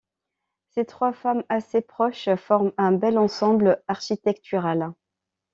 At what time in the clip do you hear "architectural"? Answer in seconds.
3.87-4.93